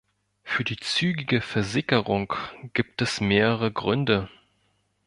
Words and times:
Für 0.41 0.63
die 0.63 0.77
zügige 0.77 1.41
Versickerung 1.41 2.33
gibt 2.73 3.03
es 3.03 3.21
mehrere 3.21 3.71
Gründe. 3.71 4.31